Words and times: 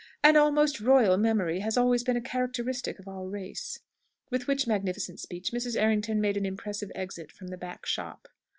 An 0.23 0.35
almost 0.35 0.79
royal 0.81 1.15
memory 1.15 1.59
has 1.59 1.77
always 1.77 2.03
been 2.03 2.17
a 2.17 2.21
characteristic 2.21 2.97
of 2.97 3.07
our 3.07 3.27
race." 3.27 3.77
With 4.31 4.47
which 4.47 4.65
magnificent 4.65 5.19
speech 5.19 5.51
Mrs. 5.51 5.79
Errington 5.79 6.19
made 6.19 6.37
an 6.37 6.45
impressive 6.47 6.91
exit 6.95 7.31
from 7.31 7.49
the 7.49 7.55
back 7.57 7.85
shop. 7.85 8.27